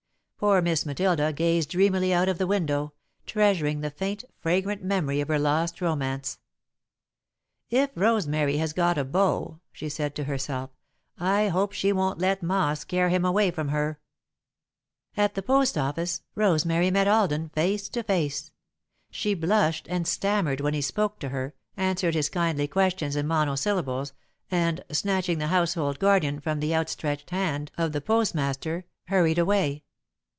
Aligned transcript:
Poor 0.43 0.59
Miss 0.59 0.87
Matilda 0.87 1.31
gazed 1.31 1.69
dreamily 1.69 2.11
out 2.11 2.27
of 2.27 2.39
the 2.39 2.47
window, 2.47 2.93
treasuring 3.27 3.81
the 3.81 3.91
faint, 3.91 4.23
fragrant 4.39 4.83
memory 4.83 5.21
of 5.21 5.27
her 5.27 5.37
lost 5.37 5.81
romance. 5.81 6.39
"If 7.69 7.91
Rosemary 7.93 8.57
has 8.57 8.73
got 8.73 8.97
a 8.97 9.03
beau," 9.03 9.59
she 9.71 9.87
said 9.87 10.15
to 10.15 10.23
herself, 10.23 10.71
"I 11.19 11.49
hope 11.49 11.73
she 11.73 11.93
won't 11.93 12.17
let 12.17 12.41
Ma 12.41 12.73
scare 12.73 13.09
him 13.09 13.23
away 13.23 13.51
from 13.51 13.67
her." 13.67 13.99
At 15.15 15.35
the 15.35 15.43
post 15.43 15.77
office, 15.77 16.23
Rosemary 16.33 16.89
met 16.89 17.07
Alden, 17.07 17.49
face 17.49 17.87
to 17.89 18.01
face. 18.01 18.51
She 19.11 19.35
blushed 19.35 19.85
and 19.91 20.07
stammered 20.07 20.59
when 20.59 20.73
he 20.73 20.81
spoke 20.81 21.19
to 21.19 21.29
her, 21.29 21.53
answered 21.77 22.15
his 22.15 22.29
kindly 22.29 22.67
questions 22.67 23.15
in 23.15 23.27
monosyllables, 23.27 24.13
and, 24.49 24.83
snatching 24.91 25.37
The 25.37 25.49
Household 25.49 25.99
Guardian 25.99 26.39
from 26.39 26.61
the 26.61 26.75
outstretched 26.75 27.29
hand 27.29 27.69
of 27.77 27.91
the 27.91 28.01
postmaster, 28.01 28.85
hurried 29.05 29.37
away. 29.37 29.83